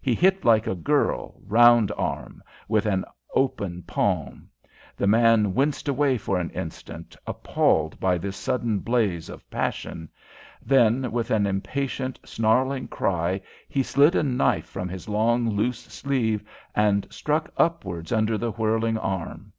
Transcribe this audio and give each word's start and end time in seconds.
He 0.00 0.14
hit 0.14 0.44
like 0.44 0.68
a 0.68 0.76
girl, 0.76 1.40
round 1.48 1.90
arm, 1.96 2.44
with 2.68 2.86
an 2.86 3.04
open 3.34 3.82
palm. 3.82 4.48
The 4.96 5.08
man 5.08 5.52
winced 5.52 5.88
away 5.88 6.16
for 6.16 6.38
an 6.38 6.50
instant, 6.50 7.16
appalled 7.26 7.98
by 7.98 8.18
this 8.18 8.36
sudden 8.36 8.78
blaze 8.78 9.28
of 9.28 9.50
passion. 9.50 10.10
Then 10.62 11.10
with 11.10 11.32
an 11.32 11.44
impatient, 11.44 12.20
snarling 12.24 12.86
cry 12.86 13.40
he 13.68 13.82
slid 13.82 14.14
a 14.14 14.22
knife 14.22 14.66
from 14.68 14.88
his 14.88 15.08
long 15.08 15.50
loose 15.50 15.80
sleeve 15.80 16.44
and 16.76 17.04
struck 17.10 17.50
upwards 17.56 18.12
under 18.12 18.38
the 18.38 18.52
whirling 18.52 18.96
arm. 18.96 19.52